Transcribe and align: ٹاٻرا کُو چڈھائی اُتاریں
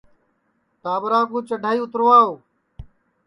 ٹاٻرا 0.81 1.19
کُو 1.29 1.37
چڈھائی 1.49 1.79
اُتاریں 1.81 2.27